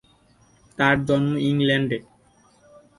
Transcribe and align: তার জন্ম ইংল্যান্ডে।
তার 0.77 0.95
জন্ম 1.07 1.31
ইংল্যান্ডে। 1.49 1.97